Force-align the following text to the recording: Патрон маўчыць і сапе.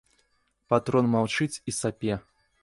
Патрон 0.73 1.11
маўчыць 1.17 1.51
і 1.51 1.71
сапе. 1.81 2.19